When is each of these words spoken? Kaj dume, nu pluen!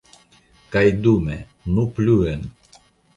Kaj 0.75 0.81
dume, 1.03 1.37
nu 1.75 1.83
pluen! 1.99 2.49